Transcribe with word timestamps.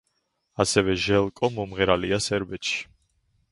ასევე 0.63 0.95
ჟელკო 1.03 1.51
მომღერალია 1.59 2.21
სერბეთში. 2.31 2.83